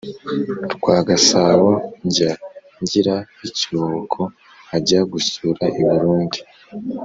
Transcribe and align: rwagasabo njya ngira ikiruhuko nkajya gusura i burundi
rwagasabo 0.75 1.69
njya 2.05 2.31
ngira 2.81 3.15
ikiruhuko 3.47 4.21
nkajya 4.65 4.99
gusura 5.11 5.63
i 5.79 5.81
burundi 5.89 6.39